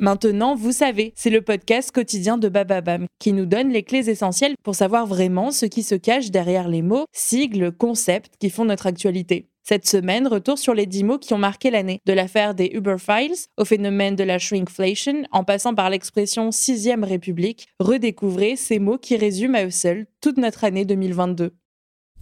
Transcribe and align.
Maintenant, 0.00 0.54
vous 0.54 0.70
savez, 0.70 1.12
c'est 1.16 1.28
le 1.28 1.42
podcast 1.42 1.90
quotidien 1.90 2.38
de 2.38 2.48
Bababam 2.48 3.06
qui 3.18 3.32
nous 3.32 3.46
donne 3.46 3.70
les 3.70 3.82
clés 3.82 4.08
essentielles 4.08 4.54
pour 4.62 4.76
savoir 4.76 5.06
vraiment 5.06 5.50
ce 5.50 5.66
qui 5.66 5.82
se 5.82 5.96
cache 5.96 6.30
derrière 6.30 6.68
les 6.68 6.82
mots, 6.82 7.06
sigles, 7.12 7.72
concepts 7.72 8.34
qui 8.38 8.48
font 8.48 8.64
notre 8.64 8.86
actualité. 8.86 9.48
Cette 9.64 9.88
semaine, 9.88 10.28
retour 10.28 10.56
sur 10.56 10.72
les 10.72 10.86
dix 10.86 11.02
mots 11.02 11.18
qui 11.18 11.34
ont 11.34 11.38
marqué 11.38 11.72
l'année, 11.72 11.98
de 12.06 12.12
l'affaire 12.12 12.54
des 12.54 12.70
Uber 12.72 12.94
Files 12.98 13.34
au 13.56 13.64
phénomène 13.64 14.14
de 14.14 14.22
la 14.22 14.38
shrinkflation, 14.38 15.24
en 15.32 15.42
passant 15.42 15.74
par 15.74 15.90
l'expression 15.90 16.52
sixième 16.52 17.02
république, 17.02 17.66
redécouvrez 17.80 18.54
ces 18.54 18.78
mots 18.78 18.98
qui 18.98 19.16
résument 19.16 19.56
à 19.56 19.66
eux 19.66 19.70
seuls 19.70 20.06
toute 20.20 20.38
notre 20.38 20.62
année 20.62 20.84
2022. 20.84 21.56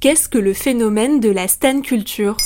Qu'est-ce 0.00 0.30
que 0.30 0.38
le 0.38 0.54
phénomène 0.54 1.20
de 1.20 1.29
la 1.29 1.46
stan 1.46 1.82
culture? 1.82 2.38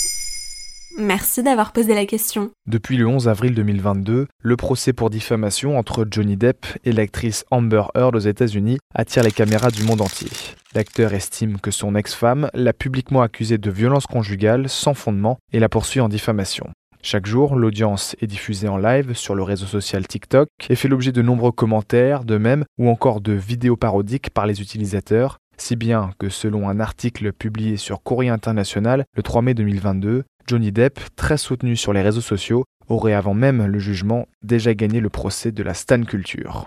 Merci 1.00 1.42
d'avoir 1.42 1.72
posé 1.72 1.94
la 1.94 2.04
question. 2.04 2.50
Depuis 2.66 2.98
le 2.98 3.06
11 3.06 3.26
avril 3.26 3.54
2022, 3.54 4.26
le 4.38 4.56
procès 4.56 4.92
pour 4.92 5.08
diffamation 5.08 5.78
entre 5.78 6.06
Johnny 6.10 6.36
Depp 6.36 6.66
et 6.84 6.92
l'actrice 6.92 7.46
Amber 7.50 7.84
Heard 7.94 8.14
aux 8.14 8.20
États-Unis 8.20 8.76
attire 8.94 9.22
les 9.22 9.30
caméras 9.30 9.70
du 9.70 9.82
monde 9.84 10.02
entier. 10.02 10.28
L'acteur 10.74 11.14
estime 11.14 11.58
que 11.58 11.70
son 11.70 11.94
ex-femme 11.94 12.50
l'a 12.52 12.74
publiquement 12.74 13.22
accusé 13.22 13.56
de 13.56 13.70
violence 13.70 14.06
conjugale 14.06 14.68
sans 14.68 14.92
fondement 14.92 15.38
et 15.54 15.58
la 15.58 15.70
poursuit 15.70 16.00
en 16.00 16.10
diffamation. 16.10 16.68
Chaque 17.02 17.24
jour, 17.24 17.56
l'audience 17.56 18.14
est 18.20 18.26
diffusée 18.26 18.68
en 18.68 18.76
live 18.76 19.14
sur 19.14 19.34
le 19.34 19.42
réseau 19.42 19.64
social 19.64 20.06
TikTok 20.06 20.48
et 20.68 20.76
fait 20.76 20.88
l'objet 20.88 21.12
de 21.12 21.22
nombreux 21.22 21.52
commentaires, 21.52 22.24
de 22.24 22.36
mèmes 22.36 22.66
ou 22.76 22.90
encore 22.90 23.22
de 23.22 23.32
vidéos 23.32 23.76
parodiques 23.76 24.28
par 24.28 24.46
les 24.46 24.60
utilisateurs, 24.60 25.38
si 25.56 25.76
bien 25.76 26.10
que 26.18 26.28
selon 26.28 26.68
un 26.68 26.78
article 26.78 27.32
publié 27.32 27.76
sur 27.76 28.02
Courrier 28.02 28.30
International 28.30 29.04
le 29.14 29.22
3 29.22 29.42
mai 29.42 29.54
2022, 29.54 30.24
Johnny 30.50 30.72
Depp, 30.72 30.98
très 31.14 31.36
soutenu 31.36 31.76
sur 31.76 31.92
les 31.92 32.02
réseaux 32.02 32.20
sociaux, 32.20 32.64
aurait 32.88 33.12
avant 33.12 33.34
même 33.34 33.66
le 33.66 33.78
jugement 33.78 34.26
déjà 34.42 34.74
gagné 34.74 34.98
le 34.98 35.08
procès 35.08 35.52
de 35.52 35.62
la 35.62 35.74
Stan 35.74 36.02
Culture. 36.02 36.66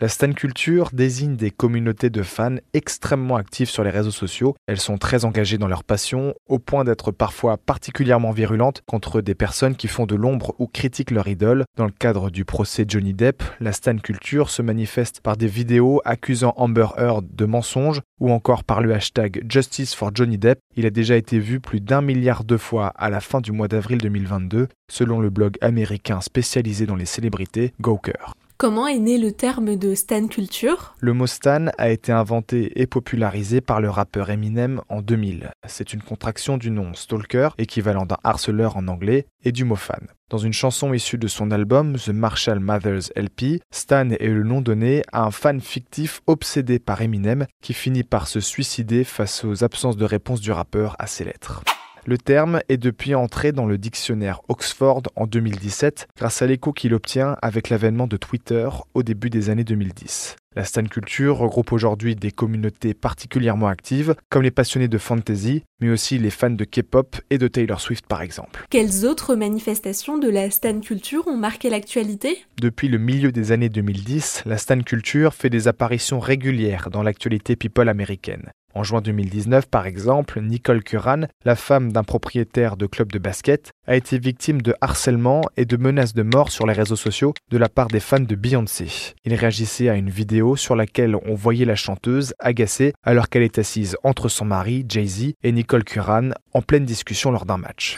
La 0.00 0.08
stan 0.08 0.32
culture 0.32 0.90
désigne 0.92 1.36
des 1.36 1.52
communautés 1.52 2.10
de 2.10 2.24
fans 2.24 2.56
extrêmement 2.72 3.36
actives 3.36 3.70
sur 3.70 3.84
les 3.84 3.90
réseaux 3.90 4.10
sociaux. 4.10 4.56
Elles 4.66 4.80
sont 4.80 4.98
très 4.98 5.24
engagées 5.24 5.56
dans 5.56 5.68
leur 5.68 5.84
passion, 5.84 6.34
au 6.48 6.58
point 6.58 6.82
d'être 6.82 7.12
parfois 7.12 7.56
particulièrement 7.58 8.32
virulentes 8.32 8.82
contre 8.86 9.20
des 9.20 9.36
personnes 9.36 9.76
qui 9.76 9.86
font 9.86 10.04
de 10.04 10.16
l'ombre 10.16 10.52
ou 10.58 10.66
critiquent 10.66 11.12
leur 11.12 11.28
idole. 11.28 11.64
Dans 11.76 11.84
le 11.84 11.92
cadre 11.92 12.30
du 12.30 12.44
procès 12.44 12.84
Johnny 12.88 13.14
Depp, 13.14 13.44
la 13.60 13.72
stan 13.72 13.96
culture 13.96 14.50
se 14.50 14.62
manifeste 14.62 15.20
par 15.20 15.36
des 15.36 15.46
vidéos 15.46 16.00
accusant 16.04 16.54
Amber 16.56 16.88
Heard 16.96 17.26
de 17.32 17.44
mensonges 17.44 18.00
ou 18.18 18.32
encore 18.32 18.64
par 18.64 18.80
le 18.80 18.92
hashtag 18.92 19.44
Justice 19.48 19.94
for 19.94 20.10
Johnny 20.12 20.38
Depp. 20.38 20.58
Il 20.76 20.86
a 20.86 20.90
déjà 20.90 21.16
été 21.16 21.38
vu 21.38 21.60
plus 21.60 21.80
d'un 21.80 22.00
milliard 22.00 22.42
de 22.42 22.56
fois 22.56 22.88
à 22.96 23.10
la 23.10 23.20
fin 23.20 23.40
du 23.40 23.52
mois 23.52 23.68
d'avril 23.68 23.98
2022, 23.98 24.66
selon 24.90 25.20
le 25.20 25.30
blog 25.30 25.56
américain 25.60 26.20
spécialisé 26.20 26.84
dans 26.84 26.96
les 26.96 27.06
célébrités 27.06 27.72
Gawker. 27.80 28.34
Comment 28.56 28.86
est 28.86 29.00
né 29.00 29.18
le 29.18 29.32
terme 29.32 29.74
de 29.74 29.96
stan 29.96 30.28
culture? 30.28 30.94
Le 31.00 31.12
mot 31.12 31.26
stan 31.26 31.66
a 31.76 31.90
été 31.90 32.12
inventé 32.12 32.80
et 32.80 32.86
popularisé 32.86 33.60
par 33.60 33.80
le 33.80 33.90
rappeur 33.90 34.30
Eminem 34.30 34.80
en 34.88 35.02
2000. 35.02 35.50
C'est 35.66 35.92
une 35.92 36.02
contraction 36.02 36.56
du 36.56 36.70
nom 36.70 36.94
stalker, 36.94 37.48
équivalent 37.58 38.06
d'un 38.06 38.18
harceleur 38.22 38.76
en 38.76 38.86
anglais, 38.86 39.26
et 39.42 39.50
du 39.50 39.64
mot 39.64 39.74
fan. 39.74 40.06
Dans 40.30 40.38
une 40.38 40.52
chanson 40.52 40.94
issue 40.94 41.18
de 41.18 41.26
son 41.26 41.50
album 41.50 41.96
The 41.96 42.10
Marshall 42.10 42.60
Mathers 42.60 43.10
LP, 43.16 43.60
Stan 43.72 44.10
est 44.10 44.28
le 44.28 44.44
nom 44.44 44.60
donné 44.60 45.02
à 45.12 45.24
un 45.24 45.32
fan 45.32 45.60
fictif 45.60 46.20
obsédé 46.28 46.78
par 46.78 47.02
Eminem 47.02 47.46
qui 47.60 47.74
finit 47.74 48.04
par 48.04 48.28
se 48.28 48.38
suicider 48.38 49.02
face 49.02 49.44
aux 49.44 49.64
absences 49.64 49.96
de 49.96 50.04
réponse 50.04 50.40
du 50.40 50.52
rappeur 50.52 50.94
à 51.00 51.08
ses 51.08 51.24
lettres. 51.24 51.64
Le 52.06 52.18
terme 52.18 52.60
est 52.68 52.76
depuis 52.76 53.14
entré 53.14 53.52
dans 53.52 53.64
le 53.64 53.78
dictionnaire 53.78 54.42
Oxford 54.48 55.04
en 55.16 55.26
2017 55.26 56.08
grâce 56.18 56.42
à 56.42 56.46
l'écho 56.46 56.74
qu'il 56.74 56.92
obtient 56.92 57.38
avec 57.40 57.70
l'avènement 57.70 58.06
de 58.06 58.18
Twitter 58.18 58.68
au 58.92 59.02
début 59.02 59.30
des 59.30 59.48
années 59.48 59.64
2010. 59.64 60.36
La 60.54 60.64
stan 60.64 60.84
culture 60.84 61.38
regroupe 61.38 61.72
aujourd'hui 61.72 62.14
des 62.14 62.30
communautés 62.30 62.92
particulièrement 62.92 63.68
actives, 63.68 64.14
comme 64.28 64.42
les 64.42 64.50
passionnés 64.50 64.86
de 64.86 64.98
fantasy, 64.98 65.62
mais 65.80 65.88
aussi 65.88 66.18
les 66.18 66.28
fans 66.28 66.50
de 66.50 66.64
K-pop 66.64 67.16
et 67.30 67.38
de 67.38 67.48
Taylor 67.48 67.80
Swift 67.80 68.06
par 68.06 68.20
exemple. 68.20 68.66
Quelles 68.68 69.06
autres 69.06 69.34
manifestations 69.34 70.18
de 70.18 70.28
la 70.28 70.50
stan 70.50 70.80
culture 70.80 71.26
ont 71.26 71.38
marqué 71.38 71.70
l'actualité? 71.70 72.36
Depuis 72.60 72.88
le 72.88 72.98
milieu 72.98 73.32
des 73.32 73.50
années 73.50 73.70
2010, 73.70 74.42
la 74.44 74.58
stan 74.58 74.80
culture 74.80 75.32
fait 75.32 75.50
des 75.50 75.68
apparitions 75.68 76.20
régulières 76.20 76.90
dans 76.90 77.02
l'actualité 77.02 77.56
people 77.56 77.88
américaine. 77.88 78.50
En 78.74 78.82
juin 78.82 79.00
2019, 79.00 79.66
par 79.66 79.86
exemple, 79.86 80.40
Nicole 80.40 80.82
Curran, 80.82 81.22
la 81.44 81.54
femme 81.54 81.92
d'un 81.92 82.02
propriétaire 82.02 82.76
de 82.76 82.86
club 82.86 83.12
de 83.12 83.20
basket, 83.20 83.70
a 83.86 83.94
été 83.94 84.18
victime 84.18 84.62
de 84.62 84.74
harcèlement 84.80 85.42
et 85.56 85.64
de 85.64 85.76
menaces 85.76 86.12
de 86.12 86.22
mort 86.22 86.50
sur 86.50 86.66
les 86.66 86.72
réseaux 86.72 86.96
sociaux 86.96 87.34
de 87.50 87.58
la 87.58 87.68
part 87.68 87.86
des 87.86 88.00
fans 88.00 88.18
de 88.18 88.34
Beyoncé. 88.34 89.14
Il 89.24 89.34
réagissait 89.34 89.88
à 89.88 89.94
une 89.94 90.10
vidéo 90.10 90.56
sur 90.56 90.74
laquelle 90.74 91.16
on 91.24 91.34
voyait 91.34 91.64
la 91.64 91.76
chanteuse 91.76 92.34
agacée 92.40 92.94
alors 93.04 93.28
qu'elle 93.28 93.44
est 93.44 93.58
assise 93.58 93.96
entre 94.02 94.28
son 94.28 94.44
mari, 94.44 94.84
Jay-Z, 94.88 95.34
et 95.44 95.52
Nicole 95.52 95.84
Curran 95.84 96.30
en 96.52 96.62
pleine 96.62 96.84
discussion 96.84 97.30
lors 97.30 97.46
d'un 97.46 97.58
match. 97.58 97.96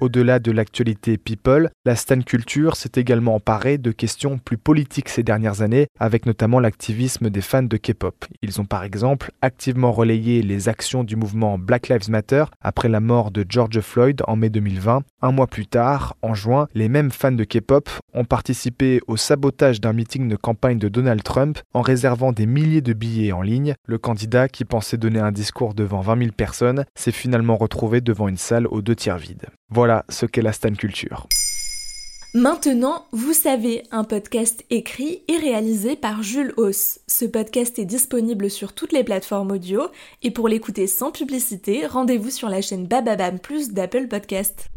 Au-delà 0.00 0.40
de 0.40 0.50
l'actualité 0.50 1.16
people, 1.16 1.70
la 1.84 1.94
stan 1.94 2.20
culture 2.22 2.74
s'est 2.74 2.90
également 2.96 3.36
emparée 3.36 3.78
de 3.78 3.92
questions 3.92 4.38
plus 4.38 4.58
politiques 4.58 5.08
ces 5.08 5.22
dernières 5.22 5.62
années, 5.62 5.86
avec 6.00 6.26
notamment 6.26 6.58
l'activisme 6.58 7.30
des 7.30 7.40
fans 7.40 7.62
de 7.62 7.76
K-pop. 7.76 8.24
Ils 8.42 8.60
ont 8.60 8.64
par 8.64 8.82
exemple 8.82 9.30
activement 9.42 9.92
relayé 9.92 10.42
les 10.42 10.68
actions 10.68 11.04
du 11.04 11.14
mouvement 11.14 11.56
Black 11.56 11.88
Lives 11.88 12.10
Matter 12.10 12.44
après 12.60 12.88
la 12.88 12.98
mort 12.98 13.30
de 13.30 13.46
George 13.48 13.80
Floyd 13.80 14.22
en 14.26 14.34
mai 14.34 14.50
2020. 14.50 15.04
Un 15.20 15.32
mois 15.32 15.46
plus 15.46 15.66
tard, 15.66 16.16
en 16.22 16.34
juin, 16.34 16.66
les 16.74 16.88
mêmes 16.88 17.12
fans 17.12 17.30
de 17.30 17.44
K-pop 17.44 17.88
ont 18.12 18.24
participé 18.24 19.00
au 19.06 19.16
sabotage 19.16 19.80
d'un 19.80 19.92
meeting 19.92 20.28
de 20.28 20.36
campagne 20.36 20.78
de 20.78 20.88
Donald 20.88 21.22
Trump 21.22 21.60
en 21.74 21.80
réservant 21.80 22.32
des 22.32 22.46
milliers 22.46 22.80
de 22.80 22.92
billets 22.92 23.32
en 23.32 23.42
ligne. 23.42 23.74
Le 23.86 23.98
candidat, 23.98 24.48
qui 24.48 24.64
pensait 24.64 24.96
donner 24.96 25.20
un 25.20 25.32
discours 25.32 25.74
devant 25.74 26.00
20 26.00 26.18
000 26.18 26.30
personnes, 26.32 26.84
s'est 26.96 27.12
finalement 27.12 27.56
retrouvé 27.56 28.00
devant 28.00 28.26
une 28.26 28.36
salle 28.36 28.66
aux 28.66 28.82
deux 28.82 28.96
tiers 28.96 29.18
vide. 29.18 29.46
Voilà 29.74 30.04
ce 30.10 30.26
qu'est 30.26 30.42
la 30.42 30.52
stan 30.52 30.74
culture. 30.74 31.28
Maintenant, 32.34 33.06
vous 33.12 33.32
savez, 33.32 33.84
un 33.90 34.04
podcast 34.04 34.64
écrit 34.68 35.22
et 35.28 35.38
réalisé 35.38 35.96
par 35.96 36.22
Jules 36.22 36.52
Hauss. 36.58 37.00
Ce 37.06 37.24
podcast 37.24 37.78
est 37.78 37.86
disponible 37.86 38.50
sur 38.50 38.74
toutes 38.74 38.92
les 38.92 39.02
plateformes 39.02 39.50
audio 39.50 39.84
et 40.22 40.30
pour 40.30 40.48
l'écouter 40.48 40.86
sans 40.86 41.10
publicité, 41.10 41.86
rendez-vous 41.86 42.30
sur 42.30 42.50
la 42.50 42.60
chaîne 42.60 42.86
Bababam 42.86 43.38
Plus 43.38 43.70
d'Apple 43.70 44.08
Podcast. 44.08 44.71